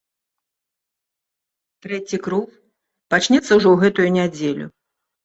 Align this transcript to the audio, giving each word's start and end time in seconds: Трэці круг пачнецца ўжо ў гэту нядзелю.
Трэці 1.85 2.17
круг 2.29 2.55
пачнецца 3.15 3.59
ўжо 3.61 3.67
ў 3.75 3.85
гэту 3.85 4.01
нядзелю. 4.17 4.65